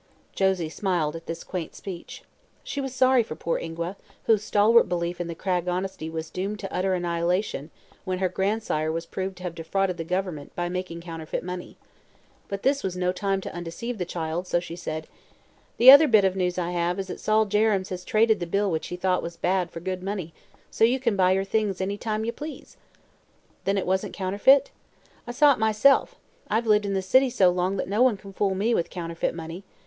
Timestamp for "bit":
16.07-16.25